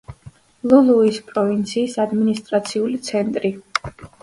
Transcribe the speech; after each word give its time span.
ლულუის 0.71 1.19
პროვინციის 1.27 1.99
ადმინისტრაციული 2.07 3.01
ცენტრი. 3.11 3.55